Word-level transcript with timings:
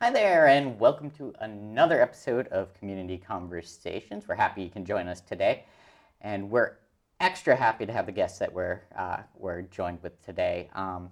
Hi 0.00 0.12
there, 0.12 0.46
and 0.46 0.78
welcome 0.78 1.10
to 1.18 1.34
another 1.40 2.00
episode 2.00 2.46
of 2.48 2.72
Community 2.74 3.18
Conversations. 3.18 4.28
We're 4.28 4.36
happy 4.36 4.62
you 4.62 4.70
can 4.70 4.84
join 4.84 5.08
us 5.08 5.20
today, 5.20 5.64
and 6.20 6.48
we're 6.48 6.76
extra 7.18 7.56
happy 7.56 7.84
to 7.84 7.92
have 7.92 8.06
the 8.06 8.12
guests 8.12 8.38
that 8.38 8.52
we're 8.52 8.82
uh, 8.96 9.22
we're 9.34 9.62
joined 9.62 10.00
with 10.04 10.24
today. 10.24 10.70
Um, 10.76 11.10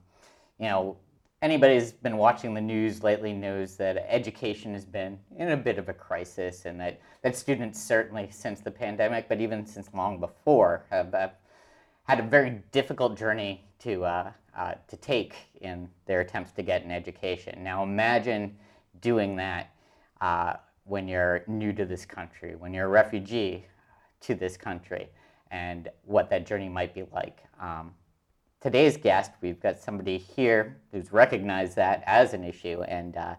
you 0.61 0.67
know, 0.67 0.99
anybody 1.43 1.75
who's 1.75 1.91
been 1.91 2.17
watching 2.17 2.55
the 2.55 2.61
news 2.61 3.03
lately 3.03 3.33
knows 3.33 3.75
that 3.79 4.07
education 4.09 4.73
has 4.75 4.85
been 4.85 5.19
in 5.37 5.51
a 5.51 5.57
bit 5.57 5.79
of 5.79 5.89
a 5.89 5.93
crisis, 5.93 6.65
and 6.65 6.81
that 6.81 7.01
that 7.23 7.35
students 7.35 7.83
certainly 7.83 8.29
since 8.31 8.61
the 8.61 8.71
pandemic, 8.71 9.29
but 9.29 9.41
even 9.41 9.67
since 9.67 9.93
long 9.95 10.21
before, 10.21 10.87
have 10.91 11.13
uh, 11.13 11.29
had 12.05 12.21
a 12.21 12.23
very 12.23 12.63
difficult 12.71 13.19
journey 13.19 13.65
to 13.81 14.05
uh, 14.05 14.31
uh, 14.57 14.75
to 14.87 14.97
take 14.97 15.35
in 15.61 15.89
their 16.07 16.21
attempts 16.21 16.53
to 16.53 16.63
get 16.63 16.85
an 16.85 16.93
education. 16.93 17.65
Now 17.65 17.83
imagine 17.83 18.57
doing 19.01 19.37
that 19.37 19.71
uh, 20.21 20.55
when 20.85 21.09
you're 21.09 21.43
new 21.47 21.73
to 21.73 21.85
this 21.85 22.05
country, 22.05 22.55
when 22.57 22.73
you're 22.73 22.87
a 22.87 22.89
refugee 22.89 23.67
to 24.21 24.35
this 24.35 24.57
country, 24.57 25.09
and 25.51 25.89
what 26.05 26.31
that 26.31 26.47
journey 26.47 26.69
might 26.69 26.95
be 26.95 27.05
like. 27.13 27.41
Um, 27.61 27.93
today's 28.61 28.97
guest, 28.97 29.33
we've 29.41 29.61
got 29.61 29.79
somebody 29.79 30.19
here 30.19 30.81
who's 30.93 31.13
recognized 31.13 31.77
that 31.77 32.03
as 32.07 32.35
an 32.35 32.45
issue 32.45 32.83
and 32.83 33.17
uh, 33.17 33.35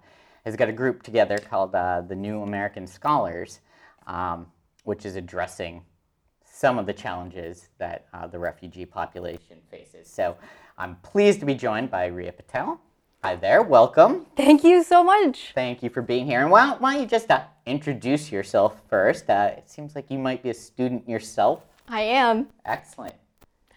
has 0.45 0.55
got 0.55 0.70
a 0.70 0.73
group 0.73 1.03
together 1.03 1.38
called 1.38 1.75
uh, 1.75 2.02
the 2.02 2.16
New 2.16 2.41
American 2.44 2.88
Scholars, 2.88 3.59
um, 4.08 4.47
which 4.83 5.05
is 5.05 5.16
addressing 5.16 5.83
some 6.45 6.80
of 6.80 6.85
the 6.85 6.94
challenges 6.94 7.69
that 7.78 8.08
uh, 8.13 8.25
the 8.25 8.39
refugee 8.39 8.85
population 8.85 9.58
faces. 9.69 10.09
So 10.09 10.38
I'm 10.78 10.95
pleased 10.97 11.39
to 11.41 11.45
be 11.45 11.53
joined 11.53 11.91
by 11.91 12.05
Ria 12.08 12.31
Patel. 12.31 12.80
Hi 13.28 13.36
there, 13.36 13.61
welcome. 13.61 14.25
Thank 14.38 14.64
you 14.64 14.86
so 14.86 15.03
much. 15.03 15.52
Thank 15.53 15.83
you 15.83 15.89
for 15.89 16.02
being 16.02 16.25
here. 16.25 16.39
And 16.39 16.50
why, 16.50 16.78
why 16.80 16.94
don't 16.94 17.02
you 17.02 17.08
just 17.09 17.30
uh, 17.30 17.44
introduce 17.66 18.31
yourself 18.31 18.81
first? 18.88 19.30
Uh, 19.30 19.52
it 19.58 19.69
seems 19.69 19.95
like 19.95 20.09
you 20.09 20.17
might 20.17 20.42
be 20.42 20.50
a 20.50 20.53
student 20.53 21.09
yourself. 21.09 21.64
I 21.89 22.03
am. 22.03 22.47
Excellent. 22.64 23.16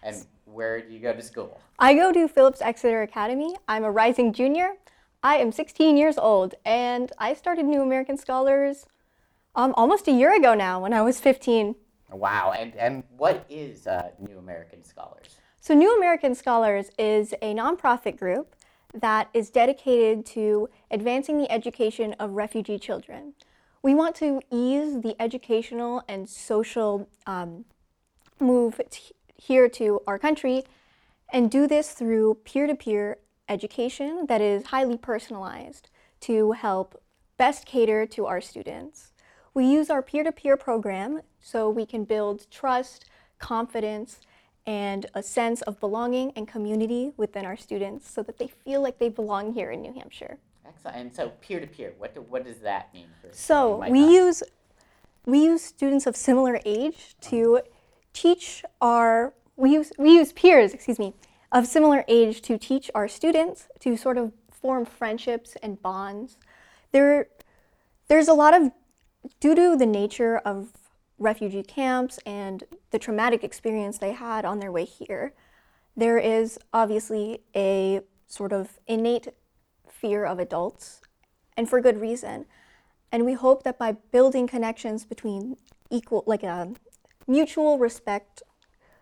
And 0.05 0.25
where 0.45 0.81
do 0.81 0.95
you 0.95 1.01
go 1.01 1.13
to 1.13 1.21
school? 1.21 1.61
I 1.81 1.95
go 1.95 2.13
to 2.13 2.29
Phillips 2.29 2.63
Exeter 2.63 3.03
Academy. 3.03 3.57
I'm 3.67 3.83
a 3.83 3.91
rising 3.91 4.33
junior. 4.33 4.75
I 5.25 5.39
am 5.39 5.51
16 5.51 5.97
years 5.97 6.17
old, 6.17 6.55
and 6.65 7.11
I 7.19 7.35
started 7.35 7.65
New 7.65 7.83
American 7.83 8.17
Scholars 8.19 8.87
um, 9.57 9.75
almost 9.77 10.07
a 10.07 10.13
year 10.13 10.33
ago 10.33 10.55
now 10.55 10.79
when 10.79 10.93
I 10.93 11.03
was 11.03 11.19
15. 11.19 11.75
Wow. 12.13 12.55
And, 12.57 12.77
and 12.77 13.03
what 13.17 13.47
is 13.51 13.89
uh, 13.89 14.11
New 14.21 14.39
American 14.39 14.85
Scholars? 14.85 15.39
So, 15.61 15.75
New 15.75 15.97
American 15.97 16.37
Scholars 16.37 16.93
is 16.97 17.35
a 17.43 17.53
nonprofit 17.53 18.17
group 18.17 18.55
that 18.95 19.29
is 19.33 19.51
dedicated 19.51 20.27
to 20.27 20.69
advancing 20.91 21.39
the 21.39 21.51
education 21.51 22.15
of 22.15 22.33
refugee 22.33 22.79
children. 22.79 23.35
We 23.83 23.95
want 23.95 24.15
to 24.17 24.41
ease 24.51 25.01
the 25.01 25.17
educational 25.19 26.03
and 26.09 26.29
social 26.29 27.09
um, 27.27 27.65
move 28.39 28.81
t- 28.91 29.15
here 29.37 29.69
to 29.71 30.01
our 30.07 30.19
country 30.19 30.65
and 31.33 31.51
do 31.51 31.67
this 31.67 31.93
through 31.93 32.35
peer 32.45 32.67
to 32.67 32.75
peer 32.75 33.19
education 33.49 34.27
that 34.29 34.41
is 34.41 34.67
highly 34.67 34.99
personalized 34.99 35.89
to 36.21 36.53
help 36.53 37.01
best 37.37 37.65
cater 37.65 38.07
to 38.07 38.27
our 38.27 38.41
students. 38.41 39.13
We 39.55 39.67
use 39.67 39.91
our 39.91 40.03
peer 40.03 40.25
to 40.25 40.33
peer 40.33 40.57
program 40.57 41.23
so 41.41 41.71
we 41.71 41.87
can 41.87 42.05
build 42.05 42.47
trust, 42.51 43.07
confidence, 43.39 44.21
and 44.67 45.07
a 45.15 45.23
sense 45.23 45.63
of 45.63 45.81
belonging 45.81 46.33
and 46.37 46.47
community 46.47 47.13
within 47.17 47.45
our 47.45 47.57
students 47.57 48.11
so 48.11 48.23
that 48.23 48.39
they 48.39 48.47
feel 48.47 48.83
like 48.83 48.99
they 48.99 49.09
belong 49.09 49.53
here 49.53 49.71
in 49.71 49.81
New 49.81 49.93
Hampshire. 49.93 50.39
Excellent. 50.67 50.97
And 50.97 51.15
so 51.15 51.31
peer 51.41 51.61
to 51.61 51.67
peer, 51.67 51.95
what 51.99 52.15
do, 52.15 52.21
what 52.21 52.45
does 52.45 52.59
that 52.59 52.93
mean? 52.95 53.07
For 53.21 53.29
so 53.33 53.85
we 53.89 54.01
not? 54.01 54.13
use 54.13 54.43
we 55.27 55.45
use 55.45 55.63
students 55.63 56.07
of 56.07 56.17
similar 56.17 56.61
age 56.65 57.17
to 57.23 57.61
teach 58.13 58.65
our 58.81 59.35
we 59.57 59.73
use 59.73 59.93
we 59.99 60.15
use 60.15 60.33
peers, 60.33 60.73
excuse 60.73 60.99
me, 60.99 61.15
of 61.53 61.67
similar 61.67 62.05
age 62.09 62.41
to 62.43 62.57
teach 62.59 62.91
our 62.95 63.09
students 63.09 63.69
to 63.81 63.97
sort 63.97 64.17
of 64.17 64.33
form 64.51 64.85
friendships 64.85 65.57
and 65.63 65.81
bonds. 65.83 66.37
There 66.93 67.27
there's 68.09 68.29
a 68.29 68.35
lot 68.35 68.55
of 68.55 68.73
due 69.41 69.55
to 69.55 69.77
the 69.77 69.87
nature 69.87 70.39
of 70.39 70.73
refugee 71.21 71.63
camps 71.63 72.19
and 72.27 72.65
the 72.91 72.99
traumatic 72.99 73.45
experience 73.45 73.99
they 73.99 74.13
had 74.13 74.45
on 74.45 74.59
their 74.59 74.73
way 74.73 74.85
here, 74.85 75.35
there 75.97 76.19
is 76.19 76.59
obviously 76.73 77.43
a 77.55 78.01
sort 78.27 78.53
of 78.53 78.79
innate 78.89 79.29
fear 79.89 80.25
of 80.25 80.39
adults, 80.39 81.01
and 81.57 81.69
for 81.69 81.81
good 81.81 82.01
reason. 82.01 82.47
And 83.13 83.25
we 83.25 83.35
hope 83.35 83.65
that 83.65 83.79
by 83.79 83.93
building 83.93 84.47
connections 84.47 85.05
between 85.05 85.57
equal, 85.91 86.25
like 86.27 86.43
a 86.43 86.73
mutual 87.27 87.79
respect, 87.79 88.43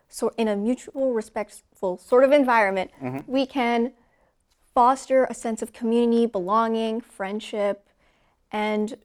so 0.09 0.33
in 0.37 0.47
a 0.47 0.55
mutual 0.55 1.13
respectful 1.13 1.97
sort 1.97 2.23
of 2.23 2.31
environment, 2.31 2.91
mm-hmm. 3.01 3.31
we 3.31 3.45
can 3.45 3.93
foster 4.73 5.25
a 5.25 5.33
sense 5.33 5.61
of 5.61 5.71
community, 5.71 6.25
belonging, 6.25 7.01
friendship, 7.01 7.87
and 8.51 8.97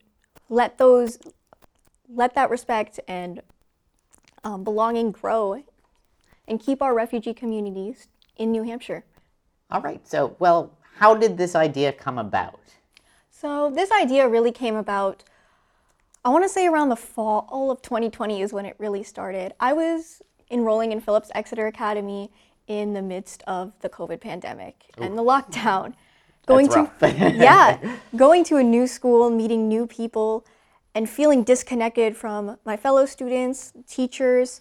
let 0.49 0.79
those 0.79 1.19
let 2.15 2.35
that 2.35 2.51
respect 2.51 3.01
and 3.09 3.41
um, 4.43 4.65
belonging 4.65 5.11
grow 5.11 5.63
and 6.47 6.61
keep 6.61 6.83
our 6.83 6.95
refugee 6.95 7.35
communities 7.35 8.09
in 8.37 8.53
New 8.53 8.63
Hampshire. 8.63 9.05
All 9.71 9.81
right. 9.81 10.07
So, 10.07 10.37
well, 10.39 10.77
how 10.97 11.15
did 11.15 11.37
this 11.37 11.55
idea 11.55 11.93
come 11.93 12.19
about? 12.19 12.61
So, 13.31 13.71
this 13.71 13.91
idea 13.91 14.29
really 14.29 14.53
came 14.53 14.77
about, 14.77 15.25
I 16.25 16.29
want 16.29 16.45
to 16.45 16.49
say 16.49 16.67
around 16.67 16.91
the 16.91 16.97
fall 16.97 17.71
of 17.71 17.83
2020 17.83 18.43
is 18.43 18.53
when 18.53 18.67
it 18.67 18.77
really 18.79 19.03
started. 19.03 19.55
I 19.59 19.73
was 19.73 20.23
enrolling 20.51 20.93
in 20.93 21.01
Phillips 21.01 21.31
Exeter 21.35 21.67
Academy 21.67 22.31
in 22.67 22.93
the 22.93 23.03
midst 23.03 23.43
of 23.47 23.73
the 23.81 23.89
COVID 23.89 24.21
pandemic 24.21 24.85
Ooh. 24.99 25.05
and 25.05 25.19
the 25.19 25.23
lockdown. 25.23 25.95
Going 26.47 26.69
to 26.69 26.91
yeah, 27.01 27.97
going 28.15 28.45
to 28.45 28.59
a 28.59 28.63
new 28.63 28.87
school, 28.87 29.31
meeting 29.31 29.67
new 29.67 29.87
people, 29.87 30.45
and 30.95 31.09
feeling 31.09 31.43
disconnected 31.43 32.17
from 32.17 32.59
my 32.65 32.77
fellow 32.77 33.07
students, 33.07 33.73
teachers. 33.89 34.61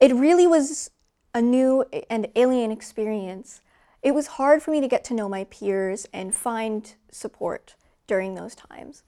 It 0.00 0.12
really 0.14 0.46
was 0.46 0.90
a 1.34 1.40
new 1.40 1.84
and 2.10 2.28
alien 2.34 2.70
experience. 2.70 3.60
It 4.02 4.12
was 4.12 4.26
hard 4.26 4.62
for 4.62 4.70
me 4.70 4.80
to 4.80 4.88
get 4.88 5.04
to 5.04 5.14
know 5.14 5.28
my 5.28 5.44
peers 5.44 6.06
and 6.12 6.34
find 6.34 6.94
support 7.10 7.76
during 8.06 8.34
those 8.34 8.54
times. 8.54 9.02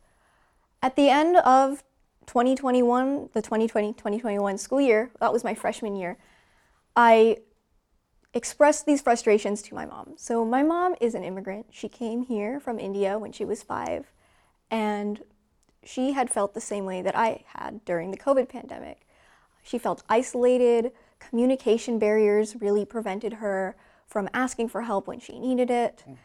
At 0.82 0.94
the 0.94 1.08
end 1.08 1.36
of 1.38 1.82
2021, 2.26 3.30
the 3.32 3.42
2020 3.42 3.94
2021 3.94 4.58
school 4.58 4.80
year, 4.80 5.10
that 5.20 5.32
was 5.32 5.42
my 5.42 5.54
freshman 5.54 5.96
year, 5.96 6.18
I 6.94 7.38
expressed 8.34 8.86
these 8.86 9.00
frustrations 9.00 9.62
to 9.62 9.74
my 9.74 9.86
mom. 9.86 10.14
So, 10.16 10.44
my 10.44 10.62
mom 10.62 10.94
is 11.00 11.14
an 11.14 11.24
immigrant. 11.24 11.66
She 11.70 11.88
came 11.88 12.22
here 12.22 12.60
from 12.60 12.78
India 12.78 13.18
when 13.18 13.32
she 13.32 13.44
was 13.44 13.62
five, 13.62 14.12
and 14.70 15.22
she 15.84 16.12
had 16.12 16.30
felt 16.30 16.54
the 16.54 16.60
same 16.60 16.84
way 16.84 17.02
that 17.02 17.16
I 17.16 17.44
had 17.54 17.84
during 17.84 18.10
the 18.10 18.18
COVID 18.18 18.48
pandemic. 18.48 19.06
She 19.62 19.78
felt 19.78 20.02
isolated, 20.08 20.92
communication 21.18 21.98
barriers 21.98 22.56
really 22.60 22.84
prevented 22.84 23.34
her 23.34 23.76
from 24.06 24.28
asking 24.32 24.68
for 24.68 24.82
help 24.82 25.06
when 25.06 25.20
she 25.20 25.38
needed 25.38 25.70
it. 25.70 26.04
Mm. 26.08 26.16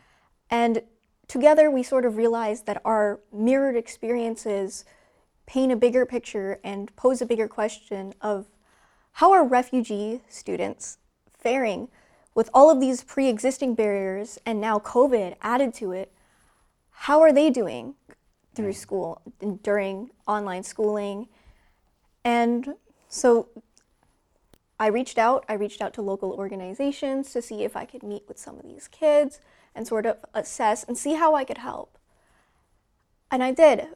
And 0.49 0.81
together 1.27 1.69
we 1.69 1.83
sort 1.83 2.05
of 2.05 2.17
realized 2.17 2.65
that 2.65 2.81
our 2.85 3.19
mirrored 3.31 3.75
experiences 3.75 4.85
paint 5.45 5.71
a 5.71 5.75
bigger 5.75 6.05
picture 6.05 6.59
and 6.63 6.95
pose 6.95 7.21
a 7.21 7.25
bigger 7.25 7.47
question 7.47 8.13
of 8.21 8.45
how 9.13 9.31
are 9.31 9.43
refugee 9.43 10.21
students 10.29 10.97
faring 11.37 11.89
with 12.33 12.49
all 12.53 12.69
of 12.69 12.79
these 12.79 13.03
pre 13.03 13.27
existing 13.27 13.75
barriers 13.75 14.39
and 14.45 14.59
now 14.59 14.79
COVID 14.79 15.35
added 15.41 15.73
to 15.75 15.91
it? 15.91 16.11
How 16.91 17.21
are 17.21 17.33
they 17.33 17.49
doing? 17.49 17.95
Through 18.55 18.73
school 18.73 19.21
during 19.61 20.09
online 20.27 20.63
schooling. 20.63 21.27
And 22.23 22.75
so 23.07 23.49
I 24.79 24.87
reached 24.87 25.17
out. 25.17 25.45
I 25.47 25.53
reached 25.53 25.81
out 25.81 25.93
to 25.95 26.01
local 26.01 26.31
organizations 26.31 27.31
to 27.33 27.41
see 27.41 27.63
if 27.63 27.75
I 27.75 27.85
could 27.85 28.03
meet 28.03 28.23
with 28.27 28.37
some 28.37 28.57
of 28.57 28.63
these 28.63 28.87
kids 28.87 29.39
and 29.75 29.87
sort 29.87 30.05
of 30.05 30.17
assess 30.33 30.83
and 30.83 30.97
see 30.97 31.13
how 31.13 31.35
I 31.35 31.43
could 31.43 31.59
help. 31.59 31.97
And 33.31 33.43
I 33.43 33.51
did. 33.51 33.87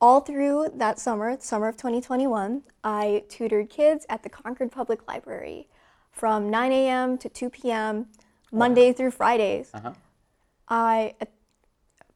All 0.00 0.20
through 0.20 0.72
that 0.74 0.98
summer, 0.98 1.36
summer 1.40 1.68
of 1.68 1.76
2021, 1.76 2.62
I 2.84 3.24
tutored 3.28 3.70
kids 3.70 4.04
at 4.08 4.22
the 4.22 4.28
Concord 4.28 4.70
Public 4.70 5.08
Library 5.08 5.68
from 6.12 6.50
9 6.50 6.70
a.m. 6.72 7.18
to 7.18 7.28
2 7.28 7.50
p.m., 7.50 8.06
Monday 8.52 8.92
through 8.92 9.10
Fridays. 9.10 9.70
Uh-huh. 9.74 9.92
I, 10.68 11.14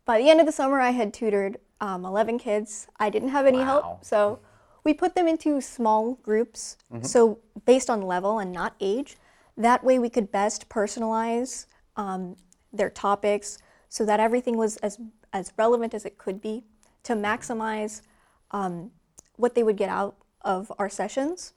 by 0.05 0.19
the 0.19 0.31
end 0.31 0.41
of 0.41 0.47
the 0.47 0.53
summer, 0.53 0.81
I 0.81 0.91
had 0.91 1.13
tutored 1.13 1.59
um, 1.81 2.05
11 2.05 2.39
kids. 2.39 2.87
I 2.99 3.11
didn't 3.11 3.31
have 3.31 3.47
any 3.47 3.59
wow. 3.59 3.65
help, 3.65 4.05
so 4.05 4.41
we 4.85 4.95
put 4.95 5.15
them 5.15 5.29
into 5.29 5.61
small 5.61 6.15
groups, 6.23 6.77
mm-hmm. 6.93 7.05
so 7.05 7.39
based 7.65 7.91
on 7.91 8.03
level 8.03 8.39
and 8.39 8.53
not 8.53 8.75
age. 8.81 9.17
That 9.57 9.85
way, 9.85 9.99
we 9.99 10.09
could 10.09 10.33
best 10.33 10.69
personalize 10.69 11.67
um, 11.97 12.37
their 12.73 12.91
topics 12.91 13.59
so 13.89 14.07
that 14.07 14.21
everything 14.21 14.57
was 14.57 14.77
as 14.79 14.99
as 15.33 15.53
relevant 15.57 15.95
as 15.95 16.05
it 16.05 16.19
could 16.19 16.41
be 16.41 16.65
to 17.05 17.15
maximize 17.15 18.03
um, 18.51 18.91
what 19.37 19.55
they 19.55 19.63
would 19.63 19.77
get 19.77 19.89
out 19.89 20.17
of 20.43 20.73
our 20.79 20.89
sessions. 20.89 21.53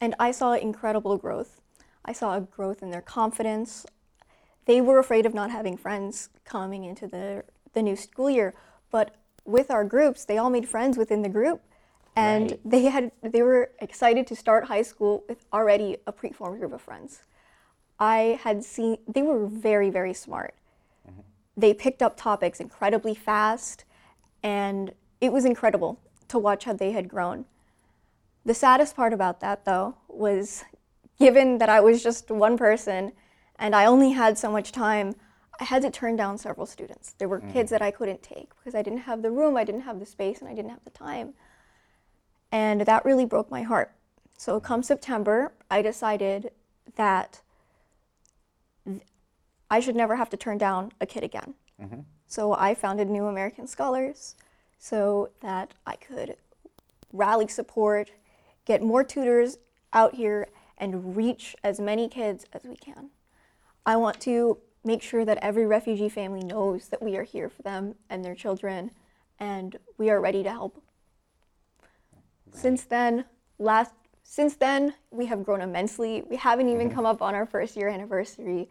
And 0.00 0.14
I 0.18 0.30
saw 0.32 0.52
incredible 0.54 1.16
growth. 1.16 1.60
I 2.04 2.12
saw 2.12 2.36
a 2.36 2.40
growth 2.40 2.82
in 2.82 2.90
their 2.90 3.00
confidence. 3.00 3.86
They 4.66 4.80
were 4.80 4.98
afraid 4.98 5.26
of 5.26 5.34
not 5.34 5.50
having 5.50 5.76
friends 5.76 6.28
coming 6.44 6.84
into 6.84 7.06
the, 7.06 7.44
the 7.72 7.82
new 7.82 7.96
school 7.96 8.30
year, 8.30 8.54
but 8.92 9.16
with 9.44 9.72
our 9.72 9.84
groups, 9.84 10.24
they 10.24 10.38
all 10.38 10.50
made 10.50 10.68
friends 10.68 10.96
within 10.96 11.22
the 11.22 11.28
group. 11.28 11.60
And 12.14 12.50
Right. 12.52 12.60
they 12.64 12.82
had 12.84 13.10
they 13.22 13.42
were 13.42 13.72
excited 13.80 14.26
to 14.28 14.36
start 14.36 14.66
high 14.66 14.82
school 14.82 15.24
with 15.28 15.44
already 15.52 15.96
a 16.06 16.12
preformed 16.12 16.60
group 16.60 16.72
of 16.74 16.82
friends. 16.82 17.22
I 17.98 18.38
had 18.42 18.62
seen 18.64 18.98
they 19.08 19.22
were 19.22 19.46
very 19.46 19.88
very 19.90 20.12
smart. 20.12 20.54
Mm-hmm. 21.08 21.20
They 21.56 21.72
picked 21.74 22.02
up 22.02 22.16
topics 22.16 22.60
incredibly 22.60 23.14
fast 23.14 23.86
and 24.42 24.92
it 25.22 25.32
was 25.32 25.44
incredible 25.46 25.98
to 26.28 26.38
watch 26.38 26.64
how 26.64 26.74
they 26.74 26.92
had 26.92 27.08
grown. 27.08 27.46
The 28.44 28.54
saddest 28.54 28.94
part 28.94 29.14
about 29.14 29.40
that 29.40 29.64
though 29.64 29.94
was 30.08 30.64
given 31.18 31.58
that 31.58 31.70
I 31.70 31.80
was 31.80 32.02
just 32.02 32.30
one 32.30 32.58
person 32.58 33.12
and 33.56 33.74
I 33.74 33.86
only 33.86 34.10
had 34.10 34.36
so 34.36 34.50
much 34.50 34.70
time, 34.72 35.14
I 35.60 35.64
had 35.64 35.82
to 35.82 35.90
turn 35.90 36.16
down 36.16 36.38
several 36.38 36.66
students. 36.66 37.14
There 37.18 37.28
were 37.28 37.40
kids 37.40 37.68
mm. 37.68 37.70
that 37.70 37.82
I 37.82 37.90
couldn't 37.90 38.22
take 38.22 38.50
because 38.58 38.74
I 38.74 38.82
didn't 38.82 39.00
have 39.00 39.22
the 39.22 39.30
room, 39.30 39.56
I 39.56 39.64
didn't 39.64 39.82
have 39.82 40.00
the 40.00 40.06
space, 40.06 40.40
and 40.40 40.48
I 40.48 40.54
didn't 40.54 40.70
have 40.70 40.84
the 40.84 40.90
time. 40.90 41.34
And 42.50 42.82
that 42.82 43.04
really 43.04 43.24
broke 43.24 43.50
my 43.50 43.62
heart. 43.62 43.92
So, 44.36 44.58
mm. 44.58 44.64
come 44.64 44.82
September, 44.82 45.52
I 45.70 45.82
decided 45.82 46.50
that 46.96 47.40
I 49.70 49.80
should 49.80 49.96
never 49.96 50.16
have 50.16 50.30
to 50.30 50.36
turn 50.36 50.58
down 50.58 50.92
a 51.00 51.06
kid 51.06 51.22
again. 51.22 51.54
Mm-hmm. 51.80 52.00
So, 52.26 52.54
I 52.54 52.74
founded 52.74 53.08
New 53.08 53.26
American 53.26 53.66
Scholars 53.66 54.34
so 54.78 55.30
that 55.40 55.74
I 55.86 55.96
could 55.96 56.36
rally 57.12 57.46
support, 57.46 58.10
get 58.64 58.82
more 58.82 59.04
tutors 59.04 59.58
out 59.92 60.14
here, 60.14 60.48
and 60.78 61.16
reach 61.16 61.54
as 61.62 61.78
many 61.78 62.08
kids 62.08 62.46
as 62.52 62.64
we 62.64 62.74
can. 62.74 63.10
I 63.86 63.96
want 63.96 64.20
to 64.22 64.58
make 64.84 65.02
sure 65.02 65.24
that 65.24 65.38
every 65.42 65.66
refugee 65.66 66.08
family 66.08 66.42
knows 66.42 66.88
that 66.88 67.02
we 67.02 67.16
are 67.16 67.22
here 67.22 67.48
for 67.48 67.62
them 67.62 67.94
and 68.10 68.24
their 68.24 68.34
children, 68.34 68.90
and 69.38 69.76
we 69.98 70.10
are 70.10 70.20
ready 70.20 70.42
to 70.42 70.50
help. 70.50 70.82
Since 72.52 72.84
then, 72.84 73.24
last 73.58 73.92
since 74.24 74.54
then 74.54 74.94
we 75.10 75.26
have 75.26 75.44
grown 75.44 75.60
immensely. 75.60 76.22
We 76.28 76.36
haven't 76.36 76.68
even 76.68 76.86
mm-hmm. 76.88 76.96
come 76.96 77.06
up 77.06 77.22
on 77.22 77.34
our 77.34 77.46
first 77.46 77.76
year 77.76 77.88
anniversary, 77.88 78.68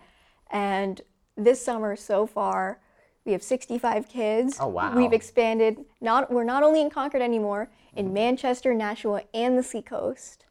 and 0.49 1.01
this 1.37 1.63
summer 1.63 1.95
so 1.95 2.25
far, 2.25 2.79
we 3.25 3.31
have 3.31 3.43
65 3.43 4.09
kids. 4.09 4.57
Oh, 4.59 4.67
wow. 4.67 4.95
We've 4.95 5.13
expanded. 5.13 5.77
Not 5.99 6.31
we're 6.31 6.43
not 6.43 6.63
only 6.63 6.81
in 6.81 6.89
Concord 6.89 7.21
anymore, 7.21 7.69
in 7.95 8.05
mm-hmm. 8.05 8.13
Manchester, 8.13 8.73
Nashua, 8.73 9.23
and 9.33 9.57
the 9.57 9.63
Seacoast. 9.63 10.45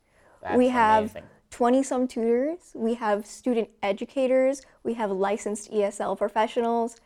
we 0.57 0.67
That's 0.67 0.73
have 0.73 1.05
amazing. 1.05 1.23
20 1.51 1.83
some 1.83 2.07
tutors, 2.07 2.73
we 2.75 2.95
have 2.95 3.27
student 3.27 3.69
educators, 3.83 4.63
we 4.85 4.95
have 4.95 5.11
licensed 5.11 5.71
ESL 5.71 6.17
professionals. 6.17 6.97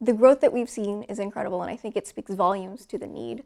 The 0.00 0.12
growth 0.12 0.40
that 0.40 0.52
we've 0.52 0.70
seen 0.70 1.02
is 1.04 1.18
incredible, 1.18 1.62
and 1.62 1.70
I 1.70 1.76
think 1.76 1.96
it 1.96 2.06
speaks 2.06 2.32
volumes 2.32 2.86
to 2.86 2.98
the 2.98 3.06
need 3.06 3.42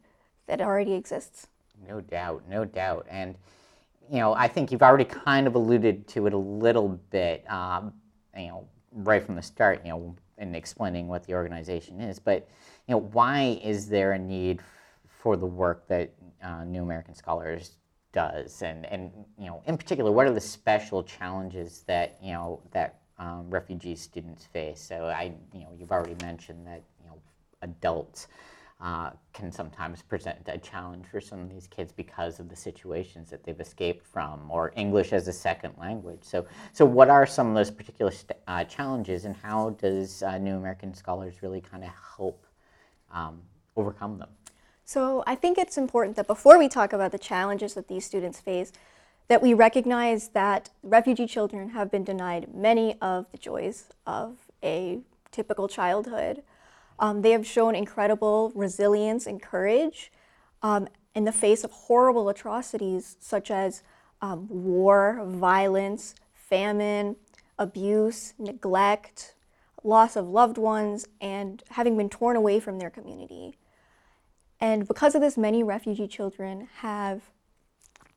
that 0.47 0.61
already 0.61 0.93
exists. 0.93 1.49
No 1.89 2.01
doubt, 2.01 2.45
no 2.49 2.65
doubt. 2.65 3.07
And, 3.11 3.37
you 4.11 4.19
know, 4.19 4.35
I 4.35 4.49
think 4.49 4.71
you've 4.71 4.83
already 4.83 5.05
kind 5.07 5.47
of 5.47 5.55
alluded 5.55 6.07
to 6.09 6.27
it 6.27 6.35
a 6.35 6.39
little 6.39 7.01
bit, 7.11 7.51
um, 7.51 7.95
you 8.37 8.49
know, 8.49 8.69
right 8.93 9.25
from 9.25 9.35
the 9.35 9.43
start, 9.43 9.81
you 9.85 9.91
know, 9.91 10.15
in 10.39 10.55
explaining 10.55 11.09
what 11.09 11.25
the 11.25 11.33
organization 11.33 12.01
is. 12.01 12.19
But, 12.19 12.49
you 12.87 12.93
know, 12.93 13.01
why 13.01 13.59
is 13.63 13.89
there 13.89 14.13
a 14.13 14.19
need 14.19 14.61
for 15.23 15.37
the 15.37 15.47
work 15.47 15.89
that 15.89 16.13
uh, 16.43 16.65
New 16.65 16.83
American 16.83 17.15
Scholars 17.15 17.77
does? 18.13 18.63
And, 18.63 18.87
and, 18.87 19.11
you 19.39 19.47
know, 19.47 19.63
in 19.67 19.77
particular, 19.77 20.13
what 20.13 20.27
are 20.27 20.33
the 20.33 20.41
special 20.41 21.03
challenges 21.03 21.83
that, 21.87 22.19
you 22.23 22.33
know, 22.33 22.61
that 22.73 23.01
um, 23.19 23.51
refugee 23.51 23.97
students 23.97 24.45
face? 24.47 24.81
So 24.81 25.07
I, 25.07 25.33
you 25.53 25.61
know, 25.61 25.73
you've 25.79 25.93
already 25.93 26.17
mentioned 26.23 26.67
that, 26.67 26.83
you 27.01 27.09
know, 27.09 27.19
adults 27.63 28.29
uh, 28.81 29.11
can 29.33 29.53
sometimes 29.53 30.03
present 30.03 30.37
a 30.47 30.59
challenge 30.59 31.07
for 31.07 31.21
some 31.21 31.41
of 31.41 31.49
these 31.49 31.69
kids 31.69 31.93
because 31.93 32.41
of 32.41 32.49
the 32.49 32.57
situations 32.57 33.31
that 33.31 33.45
they've 33.45 33.61
escaped 33.61 34.05
from, 34.05 34.51
or 34.51 34.73
English 34.77 35.13
as 35.13 35.29
a 35.29 35.33
second 35.33 35.73
language. 35.79 36.19
So, 36.23 36.47
so 36.73 36.85
what 36.85 37.09
are 37.09 37.25
some 37.25 37.49
of 37.49 37.55
those 37.55 37.71
particular 37.71 38.11
st- 38.11 38.39
uh, 38.49 38.65
challenges, 38.65 39.25
and 39.25 39.37
how 39.37 39.71
does 39.71 40.25
uh, 40.25 40.37
New 40.39 40.57
American 40.57 40.95
Scholars 40.95 41.43
really 41.43 41.61
kind 41.61 41.85
of 41.85 41.91
help 42.17 42.45
um, 43.13 43.41
overcome 43.77 44.19
them? 44.19 44.31
So 44.93 45.25
I 45.27 45.37
think 45.37 45.57
it's 45.57 45.79
important 45.79 46.17
that 46.17 46.27
before 46.27 46.59
we 46.59 46.69
talk 46.69 46.93
about 46.93 47.13
the 47.13 47.19
challenges 47.19 47.73
that 47.73 47.89
these 47.89 48.05
students 48.05 48.41
face, 48.41 48.73
that 49.29 49.41
we 49.41 49.55
recognize 49.55 50.29
that 50.35 50.69
refugee 50.83 51.27
children 51.27 51.71
have 51.71 51.91
been 51.91 52.05
denied 52.05 52.55
many 52.55 52.97
of 53.01 53.25
the 53.33 53.39
joys 53.39 53.87
of 54.07 54.37
a 54.63 54.99
typical 55.31 55.67
childhood. 55.67 56.43
Um, 56.99 57.23
they 57.23 57.31
have 57.31 57.47
shown 57.47 57.75
incredible 57.75 58.53
resilience 58.55 59.27
and 59.27 59.41
courage 59.41 60.13
um, 60.63 60.87
in 61.15 61.25
the 61.25 61.33
face 61.33 61.65
of 61.65 61.71
horrible 61.71 62.29
atrocities 62.29 63.17
such 63.19 63.51
as 63.51 63.83
um, 64.21 64.47
war, 64.51 65.23
violence, 65.25 66.15
famine, 66.35 67.17
abuse, 67.59 68.35
neglect, 68.39 69.37
loss 69.83 70.17
of 70.17 70.29
loved 70.29 70.59
ones, 70.59 71.09
and 71.19 71.63
having 71.71 71.97
been 71.97 72.11
torn 72.11 72.37
away 72.37 72.61
from 72.61 72.79
their 72.79 72.91
community. 72.91 73.55
And 74.63 74.87
because 74.87 75.17
of 75.17 75.21
this, 75.21 75.37
many 75.37 75.65
refugee 75.65 76.07
children 76.07 76.69
have 76.77 77.23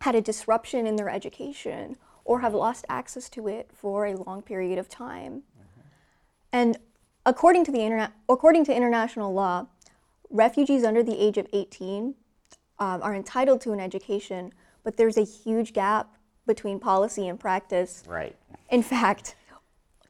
had 0.02 0.14
a 0.14 0.22
disruption 0.22 0.86
in 0.86 0.96
their 0.96 1.10
education 1.10 1.98
or 2.24 2.42
have 2.42 2.54
lost 2.54 2.86
access 2.88 3.30
to 3.30 3.48
it 3.48 3.72
for 3.74 4.06
a 4.06 4.16
long 4.16 4.44
period 4.44 4.78
of 4.78 4.88
time. 4.88 5.42
And 6.54 6.78
according 7.26 7.66
to 7.66 7.72
the 7.72 7.80
internet, 7.80 8.12
according 8.30 8.64
to 8.66 8.76
international 8.76 9.34
law, 9.34 9.66
refugees 10.30 10.84
under 10.84 11.02
the 11.02 11.20
age 11.20 11.40
of 11.40 11.48
18 11.52 12.14
um, 12.78 13.02
are 13.02 13.16
entitled 13.16 13.60
to 13.62 13.72
an 13.72 13.80
education, 13.80 14.54
but 14.84 14.98
there's 14.98 15.18
a 15.18 15.26
huge 15.26 15.74
gap 15.74 16.16
between 16.46 16.80
policy 16.80 17.28
and 17.28 17.40
practice. 17.40 18.04
Right. 18.08 18.36
In 18.70 18.84
fact, 18.84 19.36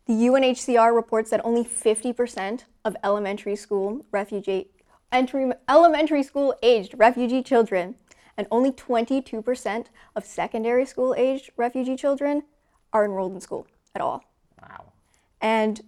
the 0.06 0.14
UNHCR 0.14 0.94
reports 0.94 1.30
that 1.30 1.40
only 1.46 1.64
50% 1.64 2.66
of 2.84 2.98
elementary 3.06 3.56
school 3.56 4.06
refugee 4.12 4.68
entry, 5.16 5.50
elementary 5.70 6.22
school 6.24 6.54
aged 6.62 6.94
refugee 6.98 7.42
children 7.42 7.96
and 8.38 8.48
only 8.52 8.72
22% 8.72 9.86
of 10.16 10.26
secondary 10.26 10.86
school 10.86 11.16
aged 11.18 11.52
refugee 11.56 11.96
children 11.96 12.44
are 12.92 13.06
enrolled 13.06 13.34
in 13.34 13.40
school 13.40 13.66
at 13.96 14.02
all. 14.02 14.26
Wow. 14.62 14.92
And 15.40 15.82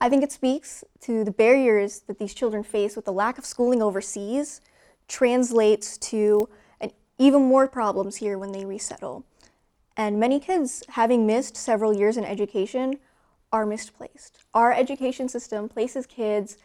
I 0.00 0.08
think 0.08 0.24
it 0.24 0.32
speaks 0.32 0.82
to 1.02 1.22
the 1.22 1.30
barriers 1.30 2.00
that 2.00 2.18
these 2.18 2.34
children 2.34 2.64
face 2.64 2.96
with 2.96 3.04
the 3.04 3.12
lack 3.12 3.38
of 3.38 3.46
schooling 3.46 3.80
overseas 3.80 4.60
translates 5.06 5.96
to 5.98 6.48
an 6.80 6.90
even 7.18 7.42
more 7.42 7.68
problems 7.68 8.16
here 8.16 8.38
when 8.38 8.50
they 8.50 8.64
resettle. 8.64 9.24
And 9.96 10.18
many 10.18 10.40
kids, 10.40 10.82
having 10.90 11.26
missed 11.26 11.56
several 11.56 11.96
years 11.96 12.16
in 12.16 12.24
education, 12.24 12.98
are 13.52 13.64
misplaced. 13.64 14.40
Our 14.52 14.72
education 14.72 15.28
system 15.28 15.68
places 15.68 16.06
kids 16.06 16.58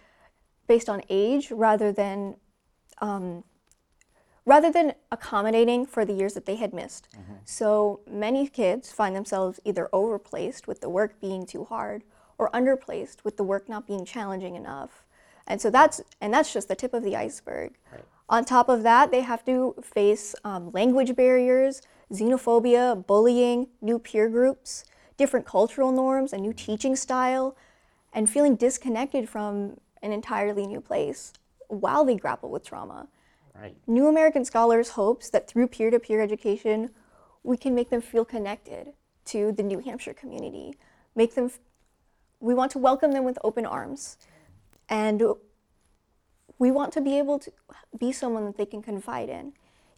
based 0.72 0.88
on 0.88 1.02
age 1.10 1.52
rather 1.52 1.92
than 1.92 2.18
um, 3.00 3.44
rather 4.46 4.72
than 4.72 4.94
accommodating 5.12 5.86
for 5.86 6.06
the 6.06 6.14
years 6.14 6.34
that 6.34 6.46
they 6.46 6.56
had 6.56 6.72
missed. 6.74 7.10
So 7.44 8.00
many 8.10 8.48
kids 8.48 8.90
find 8.90 9.14
themselves 9.14 9.60
either 9.66 9.90
overplaced 9.92 10.68
with 10.70 10.80
the 10.80 10.88
work 10.88 11.20
being 11.20 11.46
too 11.46 11.66
hard 11.66 12.04
or 12.38 12.50
underplaced 12.52 13.18
with 13.26 13.36
the 13.36 13.44
work 13.44 13.68
not 13.68 13.86
being 13.86 14.06
challenging 14.06 14.56
enough. 14.56 15.04
And 15.46 15.60
so 15.60 15.70
that's 15.70 15.98
and 16.22 16.34
that's 16.34 16.54
just 16.54 16.70
the 16.70 16.76
tip 16.76 16.94
of 16.94 17.04
the 17.04 17.18
iceberg. 17.18 17.70
Right. 17.92 18.06
On 18.30 18.46
top 18.46 18.70
of 18.70 18.82
that, 18.84 19.12
they 19.12 19.24
have 19.32 19.44
to 19.52 19.76
face 19.84 20.36
um, 20.46 20.72
language 20.72 21.14
barriers, 21.18 21.82
xenophobia, 22.14 23.06
bullying, 23.12 23.68
new 23.82 24.00
peer 24.00 24.30
groups, 24.30 24.86
different 25.18 25.46
cultural 25.46 25.92
norms, 25.92 26.32
a 26.32 26.38
new 26.38 26.54
teaching 26.54 26.96
style, 26.96 27.58
and 28.14 28.30
feeling 28.30 28.56
disconnected 28.56 29.28
from 29.28 29.76
an 30.02 30.12
entirely 30.12 30.68
new 30.68 30.82
place 30.82 31.34
while 31.68 32.04
they 32.06 32.16
grapple 32.16 32.50
with 32.50 32.64
trauma. 32.64 33.08
Right. 33.56 33.76
New 33.88 34.08
American 34.08 34.46
Scholars 34.46 34.90
hopes 34.90 35.30
that 35.30 35.48
through 35.48 35.68
peer 35.68 35.92
to 35.92 36.00
peer 36.00 36.22
education, 36.22 36.90
we 37.44 37.58
can 37.58 37.76
make 37.76 37.90
them 37.90 38.02
feel 38.02 38.26
connected 38.26 38.94
to 39.26 39.52
the 39.52 39.64
New 39.64 39.80
Hampshire 39.80 40.14
community. 40.14 40.76
Make 41.16 41.36
them, 41.36 41.46
f- 41.46 41.60
we 42.40 42.54
want 42.54 42.72
to 42.72 42.80
welcome 42.80 43.12
them 43.12 43.24
with 43.24 43.38
open 43.44 43.66
arms. 43.66 44.18
And 44.90 45.22
we 46.58 46.72
want 46.72 46.94
to 46.94 47.02
be 47.02 47.18
able 47.18 47.40
to 47.40 47.52
be 47.98 48.12
someone 48.12 48.46
that 48.46 48.58
they 48.58 48.66
can 48.66 48.82
confide 48.82 49.30
in. 49.30 49.54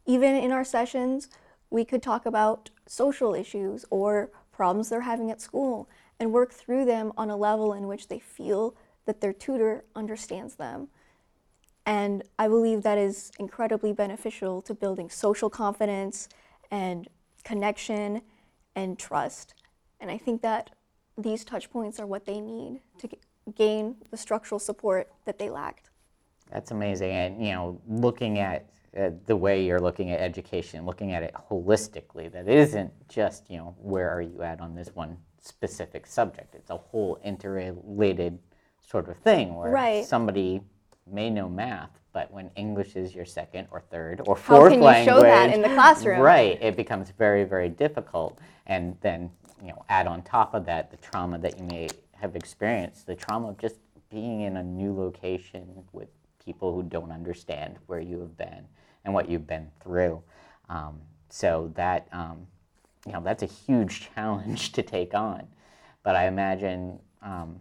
Even 0.05 0.35
in 0.35 0.51
our 0.51 0.63
sessions, 0.63 1.29
we 1.69 1.85
could 1.85 2.03
talk 2.03 2.25
about 2.25 2.69
social 2.85 3.33
issues 3.33 3.85
or 3.89 4.29
problems 4.51 4.89
they're 4.89 5.01
having 5.01 5.31
at 5.31 5.41
school 5.41 5.89
and 6.19 6.31
work 6.31 6.53
through 6.53 6.85
them 6.85 7.11
on 7.17 7.29
a 7.29 7.35
level 7.35 7.73
in 7.73 7.87
which 7.87 8.07
they 8.07 8.19
feel 8.19 8.75
that 9.05 9.21
their 9.21 9.33
tutor 9.33 9.83
understands 9.95 10.55
them. 10.55 10.87
And 11.85 12.23
I 12.39 12.47
believe 12.47 12.83
that 12.83 12.97
is 12.97 13.31
incredibly 13.39 13.91
beneficial 13.91 14.61
to 14.63 14.73
building 14.73 15.09
social 15.09 15.49
confidence 15.49 16.29
and 16.71 17.07
connection 17.43 18.21
and 18.75 18.97
trust. 18.97 19.53
And 19.99 20.09
I 20.09 20.17
think 20.17 20.41
that 20.41 20.69
these 21.17 21.43
touch 21.43 21.69
points 21.69 21.99
are 21.99 22.05
what 22.05 22.25
they 22.25 22.39
need 22.39 22.81
to 22.99 23.07
g- 23.07 23.17
gain 23.55 23.97
the 24.11 24.17
structural 24.17 24.59
support 24.59 25.11
that 25.25 25.37
they 25.37 25.49
lacked. 25.49 25.89
That's 26.51 26.71
amazing. 26.71 27.11
And, 27.11 27.45
you 27.45 27.51
know, 27.51 27.81
looking 27.87 28.39
at 28.39 28.69
uh, 28.97 29.09
the 29.25 29.35
way 29.35 29.65
you're 29.65 29.79
looking 29.79 30.11
at 30.11 30.21
education, 30.21 30.85
looking 30.85 31.13
at 31.13 31.23
it 31.23 31.33
holistically, 31.49 32.31
that 32.31 32.47
isn't 32.47 32.91
just, 33.09 33.49
you 33.49 33.57
know, 33.57 33.75
where 33.79 34.09
are 34.09 34.21
you 34.21 34.41
at 34.41 34.61
on 34.61 34.75
this 34.75 34.89
one 34.93 35.17
specific 35.41 36.05
subject. 36.07 36.55
It's 36.55 36.69
a 36.69 36.77
whole 36.77 37.19
interrelated 37.23 38.39
sort 38.85 39.09
of 39.09 39.17
thing 39.17 39.55
where 39.55 39.71
Right. 39.71 40.05
somebody 40.05 40.61
may 41.07 41.29
know 41.29 41.49
math, 41.49 41.89
but 42.11 42.31
when 42.31 42.51
English 42.55 42.95
is 42.95 43.15
your 43.15 43.25
second 43.25 43.67
or 43.71 43.81
third 43.81 44.19
or 44.21 44.35
fourth 44.35 44.41
How 44.43 44.55
fourth 44.57 44.71
can 44.71 44.79
you 44.79 44.85
language, 44.85 45.15
show 45.15 45.21
that 45.21 45.53
in 45.53 45.61
the 45.61 45.69
classroom? 45.69 46.19
Right, 46.21 46.61
it 46.61 46.75
becomes 46.75 47.09
very, 47.11 47.43
very 47.43 47.69
difficult. 47.69 48.39
And 48.67 48.97
then, 49.01 49.31
you 49.61 49.69
know, 49.69 49.83
add 49.89 50.07
on 50.07 50.21
top 50.21 50.53
of 50.53 50.65
that 50.65 50.91
the 50.91 50.97
trauma 50.97 51.37
that 51.39 51.57
you 51.57 51.65
may 51.65 51.89
have 52.13 52.35
experienced, 52.35 53.07
the 53.07 53.15
trauma 53.15 53.49
of 53.49 53.57
just 53.57 53.75
being 54.09 54.41
in 54.41 54.57
a 54.57 54.63
new 54.63 54.95
location 54.95 55.83
with 55.91 56.07
people 56.43 56.73
who 56.73 56.83
don't 56.83 57.11
understand 57.11 57.77
where 57.87 57.99
you 57.99 58.19
have 58.19 58.37
been 58.37 58.65
and 59.05 59.13
what 59.13 59.27
you've 59.29 59.47
been 59.47 59.69
through. 59.81 60.21
Um, 60.69 61.01
so 61.29 61.71
that, 61.75 62.07
um, 62.11 62.45
you 63.05 63.11
know, 63.13 63.21
that's 63.21 63.43
a 63.43 63.47
huge 63.47 64.09
challenge 64.15 64.71
to 64.73 64.83
take 64.83 65.13
on. 65.13 65.47
But 66.03 66.15
I 66.15 66.27
imagine 66.27 66.99
um, 67.21 67.59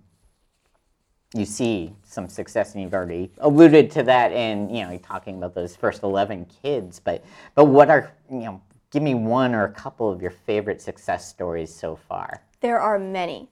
you 1.35 1.45
see 1.45 1.95
some 2.05 2.29
success, 2.29 2.75
and 2.75 2.83
you've 2.83 2.95
already 2.95 3.31
alluded 3.39 3.91
to 3.93 4.03
that 4.03 4.33
in 4.33 4.69
you 4.75 4.85
know 4.85 4.97
talking 4.99 5.37
about 5.37 5.55
those 5.55 5.75
first 5.75 6.03
eleven 6.03 6.47
kids. 6.63 7.01
But 7.01 7.25
but 7.55 7.67
what 7.67 7.91
are 7.91 8.13
you 8.31 8.41
know? 8.41 8.63
Give 8.91 9.03
me 9.03 9.15
one 9.15 9.55
or 9.55 9.65
a 9.65 9.73
couple 9.73 10.13
of 10.13 10.21
your 10.21 10.31
favorite 10.31 10.83
success 10.83 11.27
stories 11.27 11.75
so 11.75 11.97
far. 11.97 12.43
There 12.61 12.79
are 12.79 12.99
many. 12.99 13.49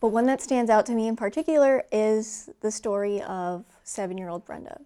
But 0.00 0.08
one 0.08 0.26
that 0.26 0.40
stands 0.40 0.68
out 0.68 0.84
to 0.86 0.94
me 0.94 1.06
in 1.06 1.14
particular 1.14 1.84
is 1.92 2.50
the 2.60 2.72
story 2.72 3.22
of 3.22 3.64
seven 3.84 4.18
year 4.18 4.28
old 4.28 4.44
Brenda. 4.44 4.80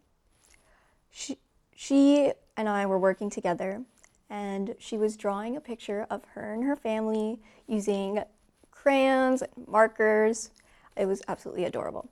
She, 1.11 1.39
she 1.75 2.33
and 2.59 2.69
I 2.69 2.85
were 2.85 2.99
working 2.99 3.31
together, 3.31 3.83
and 4.29 4.75
she 4.79 4.99
was 4.99 5.17
drawing 5.17 5.57
a 5.57 5.61
picture 5.61 6.07
of 6.11 6.23
her 6.35 6.53
and 6.53 6.63
her 6.65 6.77
family 6.77 7.41
using 7.67 8.23
crayons 8.71 9.41
and 9.41 9.67
markers. 9.67 10.51
It 10.97 11.07
was 11.07 11.23
absolutely 11.29 11.65
adorable. 11.65 12.09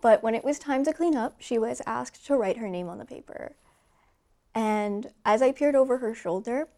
But 0.00 0.22
when 0.22 0.34
it 0.34 0.44
was 0.44 0.58
time 0.58 0.84
to 0.84 0.92
clean 0.92 1.16
up, 1.16 1.36
she 1.38 1.58
was 1.58 1.82
asked 1.86 2.24
to 2.26 2.36
write 2.36 2.56
her 2.56 2.68
name 2.68 2.88
on 2.88 2.98
the 2.98 3.04
paper. 3.04 3.52
And 4.54 5.10
as 5.24 5.42
I 5.42 5.52
peered 5.52 5.74
over 5.74 5.98
her 5.98 6.14
shoulder, 6.14 6.68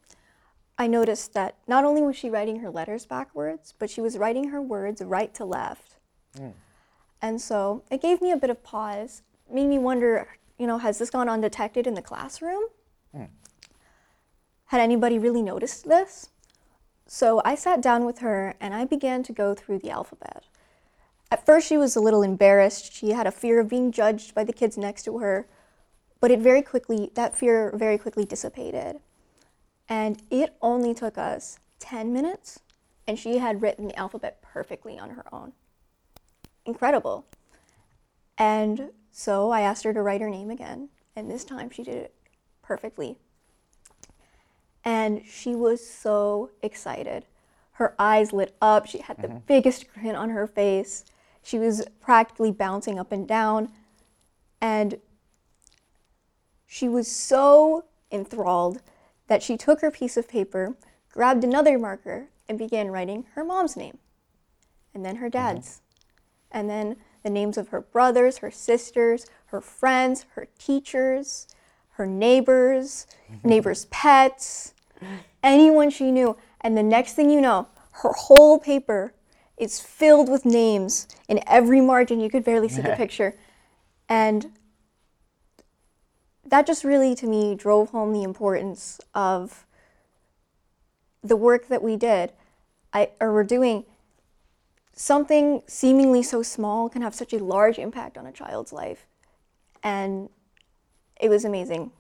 I 0.78 0.86
noticed 0.86 1.34
that 1.34 1.56
not 1.68 1.84
only 1.84 2.02
was 2.02 2.16
she 2.16 2.30
writing 2.30 2.60
her 2.60 2.70
letters 2.70 3.06
backwards, 3.06 3.74
but 3.78 3.90
she 3.90 4.00
was 4.00 4.18
writing 4.18 4.48
her 4.48 4.60
words 4.60 5.00
right 5.02 5.32
to 5.34 5.44
left. 5.44 5.96
Mm. 6.36 6.52
And 7.20 7.40
so 7.40 7.84
it 7.90 8.02
gave 8.02 8.20
me 8.20 8.32
a 8.32 8.36
bit 8.36 8.50
of 8.50 8.62
pause, 8.64 9.22
made 9.50 9.68
me 9.68 9.78
wonder, 9.78 10.28
you 10.58 10.66
know, 10.66 10.78
has 10.78 10.98
this 10.98 11.10
gone 11.10 11.28
undetected 11.28 11.86
in 11.86 11.94
the 11.94 12.02
classroom? 12.02 12.64
Mm. 13.14 13.28
Had 14.66 14.80
anybody 14.80 15.18
really 15.18 15.42
noticed 15.42 15.88
this? 15.88 16.30
So 17.06 17.42
I 17.44 17.54
sat 17.54 17.80
down 17.80 18.04
with 18.04 18.18
her 18.18 18.54
and 18.60 18.74
I 18.74 18.84
began 18.84 19.22
to 19.24 19.32
go 19.32 19.54
through 19.54 19.80
the 19.80 19.90
alphabet. 19.90 20.44
At 21.32 21.46
first, 21.46 21.66
she 21.66 21.78
was 21.78 21.96
a 21.96 22.00
little 22.00 22.22
embarrassed. 22.22 22.92
She 22.92 23.12
had 23.12 23.26
a 23.26 23.30
fear 23.30 23.58
of 23.58 23.70
being 23.70 23.90
judged 23.90 24.34
by 24.34 24.44
the 24.44 24.52
kids 24.52 24.76
next 24.76 25.04
to 25.04 25.16
her, 25.20 25.48
but 26.20 26.30
it 26.30 26.40
very 26.40 26.60
quickly, 26.60 27.10
that 27.14 27.34
fear 27.34 27.72
very 27.74 27.96
quickly 27.96 28.26
dissipated. 28.26 29.00
And 29.88 30.22
it 30.30 30.54
only 30.60 30.92
took 30.92 31.16
us 31.16 31.58
10 31.78 32.12
minutes, 32.12 32.60
and 33.06 33.18
she 33.18 33.38
had 33.38 33.62
written 33.62 33.88
the 33.88 33.98
alphabet 33.98 34.42
perfectly 34.42 34.98
on 34.98 35.08
her 35.08 35.24
own. 35.32 35.54
Incredible. 36.66 37.24
And 38.36 38.90
so 39.10 39.50
I 39.52 39.62
asked 39.62 39.84
her 39.84 39.94
to 39.94 40.02
write 40.02 40.20
her 40.20 40.28
name 40.28 40.50
again, 40.50 40.90
and 41.16 41.30
this 41.30 41.44
time 41.44 41.70
she 41.70 41.82
did 41.82 41.96
it 41.96 42.14
perfectly. 42.60 43.16
And 44.84 45.22
she 45.26 45.54
was 45.54 45.88
so 45.88 46.50
excited. 46.60 47.24
Her 47.72 47.94
eyes 47.98 48.34
lit 48.34 48.54
up. 48.60 48.84
She 48.84 48.98
had 48.98 49.16
the 49.22 49.28
mm-hmm. 49.28 49.38
biggest 49.46 49.90
grin 49.94 50.14
on 50.14 50.28
her 50.28 50.46
face. 50.46 51.06
She 51.42 51.58
was 51.58 51.84
practically 52.00 52.52
bouncing 52.52 52.98
up 52.98 53.12
and 53.12 53.26
down. 53.26 53.70
And 54.60 54.98
she 56.66 56.88
was 56.88 57.10
so 57.10 57.84
enthralled 58.10 58.80
that 59.26 59.42
she 59.42 59.56
took 59.56 59.80
her 59.80 59.90
piece 59.90 60.16
of 60.16 60.28
paper, 60.28 60.76
grabbed 61.10 61.44
another 61.44 61.78
marker, 61.78 62.28
and 62.48 62.58
began 62.58 62.90
writing 62.90 63.24
her 63.34 63.44
mom's 63.44 63.76
name, 63.76 63.98
and 64.94 65.04
then 65.04 65.16
her 65.16 65.28
mm-hmm. 65.28 65.54
dad's, 65.54 65.80
and 66.50 66.68
then 66.68 66.96
the 67.22 67.30
names 67.30 67.56
of 67.56 67.68
her 67.68 67.80
brothers, 67.80 68.38
her 68.38 68.50
sisters, 68.50 69.26
her 69.46 69.60
friends, 69.60 70.26
her 70.34 70.48
teachers, 70.58 71.46
her 71.92 72.06
neighbors, 72.06 73.06
mm-hmm. 73.30 73.48
neighbors' 73.48 73.86
pets, 73.86 74.74
anyone 75.42 75.90
she 75.90 76.10
knew. 76.10 76.36
And 76.60 76.76
the 76.76 76.82
next 76.82 77.14
thing 77.14 77.30
you 77.30 77.40
know, 77.40 77.68
her 78.02 78.12
whole 78.12 78.58
paper 78.58 79.14
is 79.62 79.78
filled 79.78 80.28
with 80.28 80.44
names 80.44 81.06
in 81.28 81.38
every 81.46 81.80
margin. 81.80 82.18
You 82.18 82.28
could 82.28 82.42
barely 82.42 82.68
see 82.68 82.82
the 82.82 82.96
picture. 82.96 83.36
And 84.08 84.50
that 86.44 86.66
just 86.66 86.82
really, 86.82 87.14
to 87.14 87.28
me, 87.28 87.54
drove 87.54 87.90
home 87.90 88.12
the 88.12 88.24
importance 88.24 89.00
of 89.14 89.64
the 91.22 91.36
work 91.36 91.68
that 91.68 91.80
we 91.80 91.96
did, 91.96 92.32
I, 92.92 93.10
or 93.20 93.32
we're 93.32 93.44
doing. 93.44 93.84
Something 94.94 95.62
seemingly 95.68 96.24
so 96.24 96.42
small 96.42 96.88
can 96.88 97.00
have 97.02 97.14
such 97.14 97.32
a 97.32 97.38
large 97.38 97.78
impact 97.78 98.18
on 98.18 98.26
a 98.26 98.32
child's 98.32 98.72
life, 98.72 99.06
and 99.82 100.28
it 101.20 101.28
was 101.28 101.44
amazing. 101.44 101.92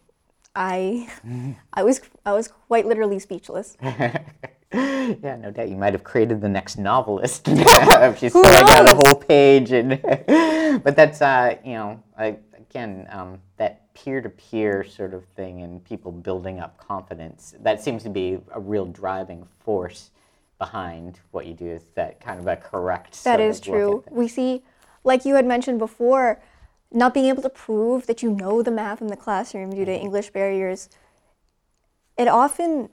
I, 0.56 1.08
I 1.72 1.84
was, 1.84 2.00
I 2.26 2.32
was 2.32 2.48
quite 2.48 2.86
literally 2.86 3.20
speechless. 3.20 3.76
yeah, 5.22 5.36
no 5.36 5.50
doubt 5.50 5.68
you 5.68 5.76
might 5.76 5.92
have 5.92 6.02
created 6.02 6.40
the 6.40 6.48
next 6.48 6.78
novelist 6.78 7.42
if 7.48 8.18
she's 8.18 8.32
filling 8.32 8.48
out 8.50 8.90
a 8.90 8.94
whole 8.94 9.14
page. 9.14 9.70
And 9.72 10.00
but 10.82 10.96
that's 10.96 11.20
uh, 11.20 11.56
you 11.62 11.74
know, 11.74 12.02
I, 12.16 12.38
again, 12.56 13.06
um, 13.10 13.38
that 13.58 13.92
peer-to-peer 13.92 14.84
sort 14.84 15.12
of 15.12 15.26
thing 15.36 15.60
and 15.60 15.84
people 15.84 16.10
building 16.10 16.58
up 16.58 16.78
confidence. 16.78 17.54
That 17.60 17.82
seems 17.82 18.02
to 18.04 18.08
be 18.08 18.38
a 18.52 18.60
real 18.60 18.86
driving 18.86 19.46
force 19.60 20.10
behind 20.58 21.20
what 21.32 21.46
you 21.46 21.52
do. 21.52 21.66
Is 21.66 21.84
that 21.94 22.20
kind 22.20 22.40
of 22.40 22.46
a 22.46 22.56
correct? 22.56 23.24
That 23.24 23.38
sort 23.38 23.40
is 23.40 23.60
of 23.60 23.66
look 23.66 23.74
at 23.74 23.78
true. 23.78 24.04
We 24.10 24.28
see, 24.28 24.62
like 25.04 25.26
you 25.26 25.34
had 25.34 25.44
mentioned 25.44 25.80
before, 25.80 26.40
not 26.90 27.12
being 27.12 27.26
able 27.26 27.42
to 27.42 27.50
prove 27.50 28.06
that 28.06 28.22
you 28.22 28.30
know 28.30 28.62
the 28.62 28.70
math 28.70 29.02
in 29.02 29.08
the 29.08 29.16
classroom 29.16 29.70
due 29.70 29.84
to 29.84 29.92
English 29.92 30.30
barriers. 30.30 30.88
It 32.16 32.28
often 32.28 32.88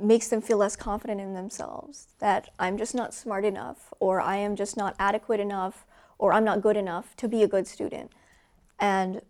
makes 0.00 0.28
them 0.28 0.40
feel 0.40 0.58
less 0.58 0.76
confident 0.76 1.20
in 1.20 1.34
themselves 1.34 2.08
that 2.18 2.50
I'm 2.58 2.78
just 2.78 2.94
not 2.94 3.12
smart 3.12 3.44
enough, 3.44 3.92
or 4.00 4.20
I 4.20 4.36
am 4.36 4.56
just 4.56 4.76
not 4.76 4.94
adequate 4.98 5.40
enough, 5.40 5.84
or 6.18 6.32
I'm 6.32 6.44
not 6.44 6.60
good 6.60 6.76
enough 6.76 7.16
to 7.16 7.28
be 7.28 7.42
a 7.42 7.48
good 7.48 7.66
student. 7.66 8.12
And 8.78 9.22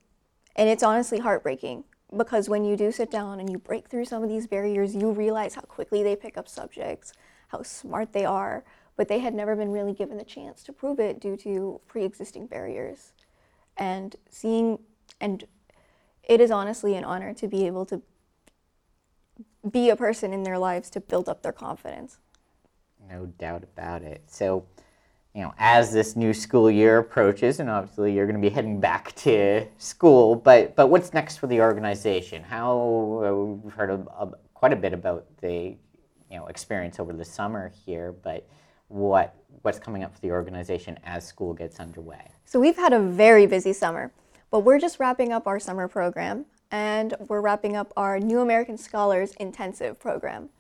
and 0.56 0.68
it's 0.68 0.82
honestly 0.82 1.20
heartbreaking 1.20 1.84
because 2.16 2.48
when 2.48 2.64
you 2.64 2.76
do 2.76 2.90
sit 2.90 3.10
down 3.10 3.38
and 3.38 3.48
you 3.48 3.58
break 3.58 3.88
through 3.88 4.06
some 4.06 4.22
of 4.22 4.28
these 4.28 4.46
barriers, 4.46 4.94
you 4.94 5.12
realize 5.12 5.54
how 5.54 5.60
quickly 5.62 6.02
they 6.02 6.16
pick 6.16 6.37
up 6.37 6.48
subjects, 6.48 7.12
how 7.48 7.62
smart 7.62 8.12
they 8.12 8.25
are, 8.25 8.64
but 8.96 9.08
they 9.08 9.20
had 9.20 9.34
never 9.34 9.54
been 9.54 9.70
really 9.70 9.92
given 9.92 10.16
the 10.16 10.25
chance 10.25 10.64
to 10.64 10.72
prove 10.72 10.98
it 10.98 11.20
due 11.20 11.37
to 11.37 11.80
pre 11.87 12.04
existing 12.04 12.46
barriers. 12.46 13.12
And 13.76 14.16
seeing, 14.28 14.80
and 15.20 15.44
it 16.25 16.40
is 16.40 16.50
honestly 16.50 16.96
an 16.96 17.04
honor 17.04 17.32
to 17.34 17.46
be 17.46 17.66
able 17.66 17.87
to 17.87 18.02
be 19.71 19.90
a 19.90 19.97
person 19.97 20.33
in 20.33 20.42
their 20.42 20.59
lives 20.59 20.90
to 20.90 21.00
build 21.00 21.28
up 21.28 21.42
their 21.42 21.52
confidence. 21.52 22.18
No 23.11 23.26
doubt 23.38 23.62
about 23.62 24.02
it. 24.02 24.23
So, 24.26 24.66
you 25.35 25.42
know, 25.42 25.54
as 25.59 25.92
this 25.92 26.16
new 26.16 26.35
school 26.35 26.71
year 26.71 26.99
approaches, 26.99 27.61
and 27.61 27.71
obviously 27.71 28.12
you're 28.12 28.26
going 28.26 28.40
to 28.40 28.47
be 28.47 28.52
heading 28.52 28.80
back 28.80 29.12
to 29.16 29.66
school, 29.78 30.35
but 30.35 30.75
but 30.76 30.88
what's 30.88 31.12
next 31.12 31.38
for 31.38 31.47
the 31.47 31.61
organization? 31.61 32.42
How 32.42 33.23
uh, 33.25 33.33
we've 33.33 33.73
heard 33.73 33.90
of, 33.90 34.09
of 34.09 34.35
quite 34.54 34.73
a 34.73 34.76
bit 34.76 34.92
about 34.92 35.26
the 35.40 35.76
you 36.30 36.37
know 36.37 36.47
experience 36.47 36.99
over 36.99 37.12
the 37.12 37.25
summer 37.25 37.73
here, 37.85 38.12
but 38.12 38.47
what 38.88 39.35
what's 39.62 39.78
coming 39.78 40.02
up 40.02 40.14
for 40.14 40.21
the 40.21 40.30
organization 40.30 40.99
as 41.04 41.26
school 41.26 41.54
gets 41.54 41.80
underway? 41.80 42.30
So 42.45 42.59
we've 42.59 42.76
had 42.76 42.92
a 42.92 43.00
very 43.00 43.47
busy 43.47 43.73
summer, 43.73 44.12
but 44.50 44.61
we're 44.61 44.78
just 44.78 44.99
wrapping 44.99 45.33
up 45.33 45.47
our 45.47 45.61
summer 45.61 45.88
program 45.88 46.47
and 46.70 47.14
we're 47.28 47.40
wrapping 47.40 47.76
up 47.76 47.92
our 47.96 48.18
New 48.18 48.40
American 48.40 48.76
Scholars 48.76 49.32
Intensive 49.40 49.98
program. 49.98 50.50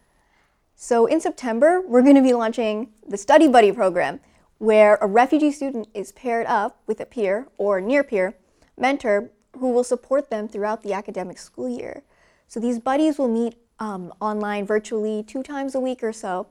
So 0.74 1.06
in 1.06 1.20
September, 1.20 1.80
we're 1.80 2.02
going 2.02 2.14
to 2.14 2.22
be 2.22 2.32
launching 2.32 2.90
the 3.06 3.16
Study 3.16 3.48
Buddy 3.48 3.72
program, 3.72 4.20
where 4.58 4.96
a 5.00 5.06
refugee 5.06 5.50
student 5.50 5.88
is 5.94 6.12
paired 6.12 6.46
up 6.46 6.80
with 6.86 7.00
a 7.00 7.06
peer 7.06 7.48
or 7.58 7.80
near 7.80 8.02
peer 8.04 8.34
mentor 8.76 9.30
who 9.58 9.70
will 9.70 9.84
support 9.84 10.30
them 10.30 10.48
throughout 10.48 10.82
the 10.82 10.92
academic 10.92 11.38
school 11.38 11.68
year. 11.68 12.02
So 12.46 12.60
these 12.60 12.78
buddies 12.78 13.18
will 13.18 13.28
meet 13.28 13.56
um, 13.78 14.12
online 14.20 14.66
virtually 14.66 15.22
two 15.22 15.42
times 15.42 15.74
a 15.74 15.80
week 15.80 16.02
or 16.02 16.12
so, 16.12 16.46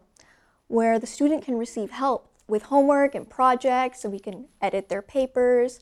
where 0.67 0.99
the 0.99 1.07
student 1.07 1.43
can 1.43 1.57
receive 1.57 1.91
help 1.91 2.29
with 2.47 2.63
homework 2.63 3.15
and 3.15 3.29
projects, 3.29 4.01
so 4.01 4.09
we 4.09 4.19
can 4.19 4.45
edit 4.61 4.89
their 4.89 5.01
papers 5.01 5.79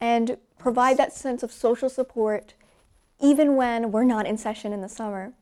and 0.00 0.36
provide 0.58 0.96
that 0.96 1.12
sense 1.12 1.42
of 1.42 1.52
social 1.52 1.88
support 1.88 2.54
even 3.20 3.56
when 3.56 3.90
we're 3.90 4.04
not 4.04 4.26
in 4.26 4.38
session 4.38 4.72
in 4.72 4.80
the 4.80 4.88
summer. 4.88 5.32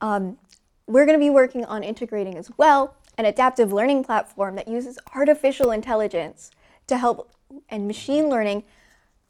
Um, 0.00 0.38
we're 0.86 1.06
going 1.06 1.18
to 1.18 1.24
be 1.24 1.30
working 1.30 1.64
on 1.64 1.82
integrating 1.82 2.36
as 2.36 2.50
well 2.56 2.96
an 3.16 3.24
adaptive 3.24 3.72
learning 3.72 4.04
platform 4.04 4.56
that 4.56 4.68
uses 4.68 4.98
artificial 5.14 5.70
intelligence 5.70 6.50
to 6.86 6.98
help 6.98 7.30
and 7.68 7.86
machine 7.86 8.28
learning 8.28 8.64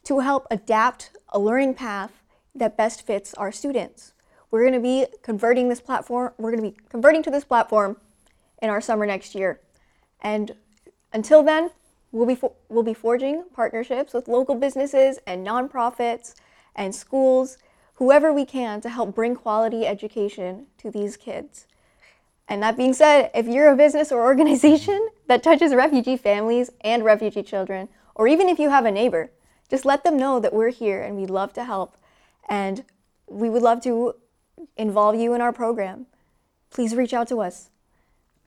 to 0.03 0.19
help 0.19 0.47
adapt 0.49 1.11
a 1.29 1.39
learning 1.39 1.73
path 1.73 2.23
that 2.53 2.77
best 2.77 3.05
fits 3.05 3.33
our 3.35 3.51
students. 3.51 4.13
We're 4.49 4.61
going 4.61 4.73
to 4.73 4.79
be 4.79 5.05
converting 5.21 5.69
this 5.69 5.81
platform, 5.81 6.33
we're 6.37 6.51
going 6.51 6.63
to 6.63 6.71
be 6.71 6.77
converting 6.89 7.23
to 7.23 7.31
this 7.31 7.43
platform 7.43 7.97
in 8.61 8.69
our 8.69 8.81
summer 8.81 9.05
next 9.05 9.35
year. 9.35 9.59
And 10.21 10.55
until 11.13 11.43
then, 11.43 11.71
we'll 12.11 12.27
be, 12.27 12.39
we'll 12.69 12.83
be 12.83 12.93
forging 12.93 13.43
partnerships 13.53 14.13
with 14.13 14.27
local 14.27 14.55
businesses 14.55 15.19
and 15.27 15.45
nonprofits 15.45 16.33
and 16.75 16.93
schools, 16.93 17.57
whoever 17.95 18.31
we 18.33 18.45
can 18.45 18.81
to 18.81 18.89
help 18.89 19.15
bring 19.15 19.35
quality 19.35 19.85
education 19.85 20.67
to 20.77 20.91
these 20.91 21.17
kids. 21.17 21.67
And 22.47 22.61
that 22.61 22.77
being 22.77 22.93
said, 22.93 23.31
if 23.33 23.47
you're 23.47 23.71
a 23.71 23.75
business 23.75 24.11
or 24.11 24.23
organization 24.23 25.09
that 25.27 25.43
touches 25.43 25.73
refugee 25.73 26.17
families 26.17 26.69
and 26.81 27.03
refugee 27.03 27.43
children, 27.43 27.89
or 28.13 28.27
even 28.27 28.49
if 28.49 28.59
you 28.59 28.69
have 28.69 28.85
a 28.85 28.91
neighbor, 28.91 29.31
just 29.69 29.85
let 29.85 30.03
them 30.03 30.17
know 30.17 30.39
that 30.39 30.53
we're 30.53 30.69
here 30.69 31.01
and 31.01 31.15
we'd 31.15 31.29
love 31.29 31.53
to 31.53 31.63
help. 31.63 31.97
And 32.47 32.83
we 33.27 33.49
would 33.49 33.63
love 33.63 33.81
to 33.81 34.13
involve 34.77 35.15
you 35.15 35.33
in 35.33 35.41
our 35.41 35.51
program. 35.51 36.05
Please 36.69 36.95
reach 36.95 37.13
out 37.13 37.27
to 37.29 37.41
us. 37.41 37.69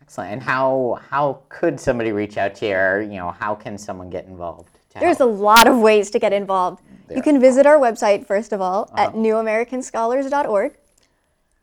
Excellent. 0.01 0.33
And 0.33 0.43
how 0.43 1.01
how 1.11 1.43
could 1.49 1.79
somebody 1.79 2.13
reach 2.13 2.39
out 2.39 2.55
to 2.57 2.67
you? 2.67 3.11
You 3.11 3.19
know, 3.19 3.31
how 3.31 3.55
can 3.55 3.77
someone 3.77 4.09
get 4.09 4.27
involved? 4.27 4.78
There's 5.01 5.21
a 5.21 5.27
lot 5.27 5.67
of 5.67 5.79
ways 5.79 6.11
to 6.11 6.19
get 6.19 6.33
involved. 6.33 6.83
There. 7.07 7.17
You 7.17 7.23
can 7.23 7.41
visit 7.41 7.67
our 7.67 7.79
website 7.79 8.27
first 8.27 8.53
of 8.53 8.61
all 8.61 8.91
uh-huh. 8.93 9.09
at 9.09 9.15
newamericanscholars.org. 9.15 10.77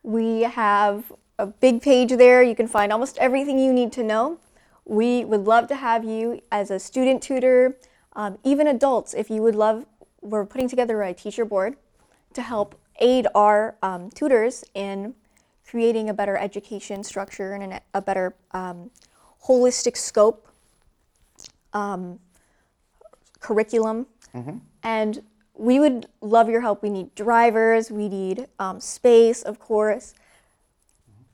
We 0.02 0.42
have 0.42 1.12
a 1.38 1.46
big 1.46 1.82
page 1.82 2.10
there. 2.10 2.42
You 2.42 2.54
can 2.54 2.66
find 2.66 2.92
almost 2.92 3.18
everything 3.18 3.58
you 3.58 3.72
need 3.72 3.92
to 3.92 4.02
know. 4.02 4.38
We 4.84 5.24
would 5.24 5.44
love 5.44 5.68
to 5.68 5.76
have 5.76 6.04
you 6.04 6.40
as 6.50 6.70
a 6.70 6.78
student 6.78 7.22
tutor, 7.22 7.76
um, 8.14 8.38
even 8.44 8.66
adults, 8.68 9.14
if 9.14 9.30
you 9.30 9.42
would 9.42 9.54
love. 9.54 9.84
We're 10.20 10.46
putting 10.46 10.68
together 10.68 11.02
a 11.02 11.12
teacher 11.12 11.44
board 11.44 11.76
to 12.34 12.42
help 12.42 12.78
aid 13.00 13.26
our 13.34 13.76
um, 13.82 14.10
tutors 14.10 14.64
in 14.74 15.14
creating 15.68 16.08
a 16.08 16.14
better 16.14 16.36
education 16.36 17.02
structure 17.02 17.54
and 17.54 17.80
a 17.92 18.00
better 18.00 18.34
um, 18.52 18.90
holistic 19.44 19.96
scope 19.96 20.48
um, 21.72 22.18
curriculum. 23.40 24.06
Mm-hmm. 24.34 24.58
And 24.82 25.22
we 25.54 25.80
would 25.80 26.06
love 26.20 26.48
your 26.48 26.60
help. 26.60 26.82
We 26.82 26.90
need 26.90 27.14
drivers, 27.14 27.90
we 27.90 28.08
need 28.08 28.46
um, 28.58 28.80
space, 28.80 29.42
of 29.42 29.58
course. 29.58 30.14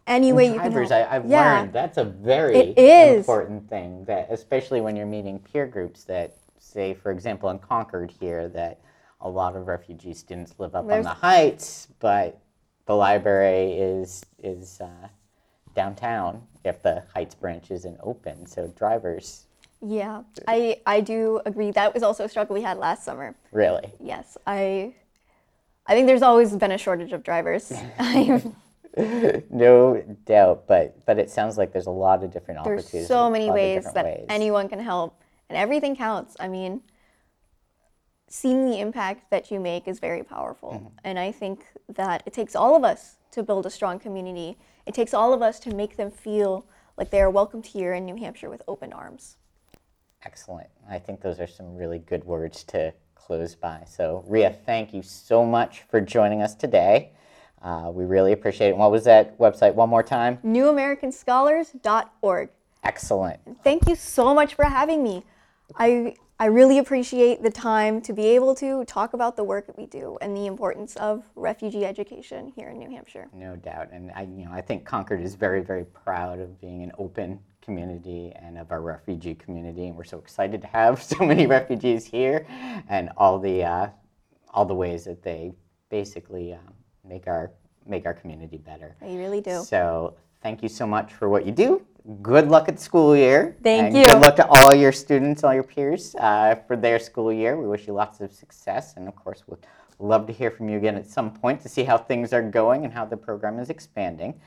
Any 0.06 0.32
way 0.32 0.46
you 0.46 0.58
can 0.58 0.72
help. 0.72 0.90
I, 0.90 1.14
have 1.14 1.26
yeah. 1.26 1.60
learned 1.60 1.72
that's 1.72 1.96
a 1.96 2.04
very 2.04 2.74
important 2.76 3.68
thing. 3.68 4.04
That 4.06 4.28
especially 4.30 4.80
when 4.80 4.96
you're 4.96 5.06
meeting 5.06 5.38
peer 5.38 5.66
groups 5.66 6.04
that 6.04 6.36
say, 6.58 6.92
for 6.92 7.12
example, 7.12 7.50
in 7.50 7.58
Concord 7.60 8.10
here, 8.10 8.48
that 8.48 8.80
a 9.20 9.28
lot 9.28 9.54
of 9.54 9.68
refugee 9.68 10.12
students 10.12 10.54
live 10.58 10.74
up 10.74 10.88
There's, 10.88 11.06
on 11.06 11.14
the 11.14 11.20
heights, 11.20 11.88
but 12.00 12.40
the 12.86 12.94
library 12.94 13.74
is 13.74 14.24
is 14.42 14.80
uh, 14.80 15.08
downtown 15.74 16.42
if 16.64 16.82
the 16.82 17.04
Heights 17.14 17.34
branch 17.34 17.70
isn't 17.70 17.98
open. 18.02 18.46
So 18.46 18.68
drivers. 18.76 19.46
Yeah, 19.84 20.22
I 20.46 20.80
I 20.86 21.00
do 21.00 21.40
agree. 21.44 21.72
That 21.72 21.92
was 21.92 22.02
also 22.02 22.24
a 22.24 22.28
struggle 22.28 22.54
we 22.54 22.62
had 22.62 22.78
last 22.78 23.04
summer. 23.04 23.34
Really? 23.50 23.92
Yes, 24.00 24.38
I 24.46 24.94
I 25.86 25.94
think 25.94 26.06
there's 26.06 26.22
always 26.22 26.54
been 26.54 26.70
a 26.70 26.78
shortage 26.78 27.12
of 27.12 27.24
drivers. 27.24 27.72
no 29.50 30.04
doubt, 30.24 30.64
but 30.68 31.04
but 31.04 31.18
it 31.18 31.30
sounds 31.30 31.58
like 31.58 31.72
there's 31.72 31.86
a 31.86 31.90
lot 31.90 32.22
of 32.22 32.32
different 32.32 32.62
there's 32.62 32.80
opportunities. 32.84 32.92
There's 32.92 33.08
so 33.08 33.28
many 33.28 33.50
ways 33.50 33.84
that 33.92 34.04
ways. 34.04 34.26
anyone 34.28 34.68
can 34.68 34.78
help, 34.78 35.20
and 35.48 35.58
everything 35.58 35.96
counts. 35.96 36.36
I 36.38 36.46
mean, 36.46 36.82
seeing 38.28 38.70
the 38.70 38.78
impact 38.78 39.30
that 39.30 39.50
you 39.50 39.58
make 39.58 39.88
is 39.88 39.98
very 39.98 40.22
powerful. 40.22 40.70
Mm-hmm. 40.70 40.96
And 41.04 41.18
I 41.18 41.32
think 41.32 41.66
that 41.88 42.22
it 42.24 42.32
takes 42.32 42.54
all 42.54 42.76
of 42.76 42.84
us 42.84 43.16
to 43.32 43.42
build 43.42 43.66
a 43.66 43.70
strong 43.70 43.98
community. 43.98 44.58
It 44.86 44.94
takes 44.94 45.12
all 45.12 45.32
of 45.32 45.42
us 45.42 45.58
to 45.60 45.74
make 45.74 45.96
them 45.96 46.10
feel 46.10 46.66
like 46.96 47.10
they 47.10 47.20
are 47.20 47.30
welcomed 47.30 47.66
here 47.66 47.92
in 47.94 48.04
New 48.04 48.16
Hampshire 48.16 48.50
with 48.50 48.62
open 48.68 48.92
arms. 48.92 49.36
Excellent. 50.24 50.68
I 50.88 50.98
think 50.98 51.20
those 51.20 51.40
are 51.40 51.46
some 51.46 51.76
really 51.76 51.98
good 51.98 52.24
words 52.24 52.64
to 52.64 52.94
close 53.14 53.54
by. 53.54 53.84
So, 53.86 54.24
Ria, 54.26 54.50
thank 54.50 54.94
you 54.94 55.02
so 55.02 55.44
much 55.44 55.82
for 55.90 56.00
joining 56.00 56.40
us 56.42 56.54
today. 56.54 57.12
Uh, 57.62 57.90
we 57.92 58.04
really 58.04 58.32
appreciate 58.32 58.70
it. 58.70 58.76
What 58.76 58.90
was 58.90 59.04
that 59.04 59.38
website 59.38 59.74
one 59.74 59.88
more 59.88 60.02
time? 60.02 60.38
NewAmericanScholars.org. 60.44 62.48
Excellent. 62.82 63.38
Thank 63.62 63.88
you 63.88 63.94
so 63.94 64.34
much 64.34 64.54
for 64.54 64.64
having 64.64 65.04
me. 65.04 65.24
I 65.76 66.14
I 66.42 66.46
really 66.46 66.78
appreciate 66.78 67.40
the 67.42 67.52
time 67.52 68.00
to 68.00 68.12
be 68.12 68.26
able 68.30 68.56
to 68.56 68.84
talk 68.84 69.12
about 69.12 69.36
the 69.36 69.44
work 69.44 69.68
that 69.68 69.78
we 69.78 69.86
do 69.86 70.18
and 70.20 70.36
the 70.36 70.46
importance 70.46 70.96
of 70.96 71.22
refugee 71.36 71.84
education 71.84 72.52
here 72.56 72.70
in 72.70 72.80
New 72.80 72.90
Hampshire. 72.90 73.28
No 73.32 73.54
doubt, 73.54 73.90
and 73.92 74.10
I, 74.16 74.22
you 74.22 74.46
know, 74.46 74.50
I 74.52 74.60
think 74.60 74.84
Concord 74.84 75.20
is 75.20 75.36
very, 75.36 75.62
very 75.62 75.84
proud 75.84 76.40
of 76.40 76.60
being 76.60 76.82
an 76.82 76.90
open 76.98 77.38
community 77.60 78.32
and 78.34 78.58
of 78.58 78.72
our 78.72 78.80
refugee 78.80 79.36
community, 79.36 79.86
and 79.86 79.96
we're 79.96 80.02
so 80.02 80.18
excited 80.18 80.60
to 80.62 80.66
have 80.66 81.00
so 81.12 81.24
many 81.24 81.46
refugees 81.46 82.04
here, 82.04 82.44
and 82.88 83.10
all 83.16 83.38
the 83.38 83.62
uh, 83.62 83.88
all 84.50 84.64
the 84.64 84.74
ways 84.74 85.04
that 85.04 85.22
they 85.22 85.52
basically 85.90 86.54
uh, 86.54 86.58
make 87.08 87.28
our 87.28 87.52
make 87.86 88.04
our 88.04 88.14
community 88.14 88.56
better. 88.56 88.96
You 89.06 89.18
really 89.18 89.40
do. 89.40 89.62
So 89.62 90.16
thank 90.42 90.60
you 90.60 90.68
so 90.68 90.88
much 90.88 91.12
for 91.12 91.28
what 91.28 91.46
you 91.46 91.52
do 91.52 91.86
good 92.22 92.48
luck 92.48 92.68
at 92.68 92.80
school 92.80 93.16
year. 93.16 93.56
Thank 93.62 93.88
and 93.88 93.96
you. 93.96 94.06
Good 94.06 94.20
luck 94.20 94.36
to 94.36 94.46
all 94.46 94.74
your 94.74 94.92
students, 94.92 95.44
all 95.44 95.54
your 95.54 95.62
peers 95.62 96.14
uh, 96.16 96.56
for 96.66 96.76
their 96.76 96.98
school 96.98 97.32
year. 97.32 97.56
We 97.60 97.66
wish 97.66 97.86
you 97.86 97.92
lots 97.92 98.20
of 98.20 98.32
success, 98.32 98.94
and 98.96 99.08
of 99.08 99.16
course, 99.16 99.44
we'd 99.46 99.58
love 99.98 100.26
to 100.26 100.32
hear 100.32 100.50
from 100.50 100.68
you 100.68 100.76
again 100.76 100.96
at 100.96 101.06
some 101.06 101.30
point 101.32 101.60
to 101.62 101.68
see 101.68 101.84
how 101.84 101.96
things 101.96 102.32
are 102.32 102.42
going 102.42 102.84
and 102.84 102.92
how 102.92 103.04
the 103.04 103.16
program 103.16 103.58
is 103.58 103.70
expanding. 103.70 104.40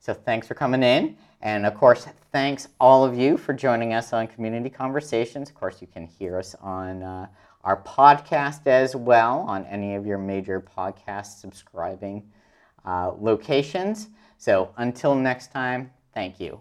So 0.00 0.12
thanks 0.14 0.46
for 0.46 0.54
coming 0.54 0.82
in, 0.82 1.16
and 1.42 1.66
of 1.66 1.74
course, 1.74 2.06
thanks 2.32 2.68
all 2.78 3.04
of 3.04 3.16
you 3.16 3.36
for 3.36 3.52
joining 3.52 3.94
us 3.94 4.12
on 4.12 4.26
Community 4.26 4.70
Conversations. 4.70 5.48
Of 5.48 5.54
course, 5.54 5.80
you 5.80 5.86
can 5.86 6.06
hear 6.06 6.38
us 6.38 6.54
on. 6.60 7.02
Uh, 7.02 7.26
our 7.64 7.82
podcast 7.82 8.66
as 8.66 8.94
well 8.94 9.40
on 9.48 9.64
any 9.66 9.94
of 9.94 10.06
your 10.06 10.18
major 10.18 10.60
podcast 10.60 11.40
subscribing 11.40 12.22
uh, 12.84 13.12
locations. 13.18 14.08
So 14.36 14.70
until 14.76 15.14
next 15.14 15.50
time, 15.50 15.90
thank 16.12 16.38
you. 16.38 16.60